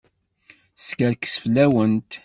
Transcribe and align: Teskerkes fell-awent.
Teskerkes 0.77 1.35
fell-awent. 1.43 2.11